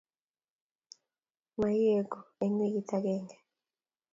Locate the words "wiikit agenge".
2.59-3.35